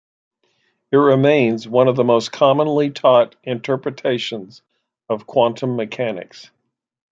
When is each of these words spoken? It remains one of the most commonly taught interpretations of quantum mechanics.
It 0.91 0.97
remains 0.97 1.67
one 1.67 1.87
of 1.87 1.95
the 1.95 2.03
most 2.03 2.31
commonly 2.31 2.89
taught 2.89 3.35
interpretations 3.43 4.63
of 5.07 5.27
quantum 5.27 5.75
mechanics. 5.75 6.49